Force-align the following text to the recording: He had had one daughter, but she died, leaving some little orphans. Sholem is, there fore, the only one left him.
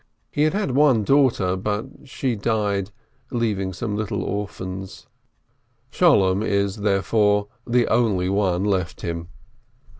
He 0.31 0.45
had 0.45 0.53
had 0.53 0.71
one 0.71 1.03
daughter, 1.03 1.55
but 1.55 1.85
she 2.05 2.35
died, 2.35 2.89
leaving 3.31 3.71
some 3.71 3.95
little 3.95 4.23
orphans. 4.23 5.05
Sholem 5.91 6.41
is, 6.43 6.77
there 6.77 7.03
fore, 7.03 7.49
the 7.67 7.85
only 7.87 8.27
one 8.27 8.63
left 8.63 9.01
him. 9.01 9.27